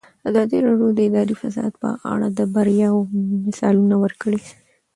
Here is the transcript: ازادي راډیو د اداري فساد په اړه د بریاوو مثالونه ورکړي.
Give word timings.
ازادي 0.29 0.57
راډیو 0.65 0.89
د 0.97 0.99
اداري 1.09 1.35
فساد 1.41 1.71
په 1.81 1.89
اړه 2.13 2.27
د 2.37 2.39
بریاوو 2.53 3.09
مثالونه 3.47 3.95
ورکړي. 4.03 4.41